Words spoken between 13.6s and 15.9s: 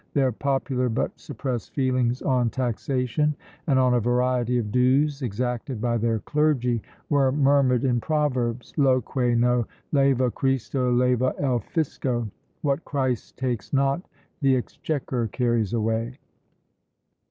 not, the exchequer carries